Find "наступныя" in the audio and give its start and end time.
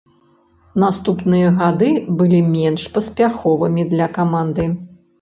0.83-1.51